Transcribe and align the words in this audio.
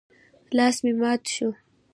لاس 0.57 0.75
مې 0.83 0.91
مات 1.01 1.21
شو. 1.33 1.49